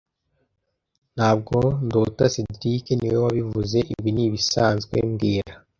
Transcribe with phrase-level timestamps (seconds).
[1.15, 1.57] Ntabwo
[1.87, 5.53] ndota cedric niwe wabivuze Ibi ni ibisanzwe mbwira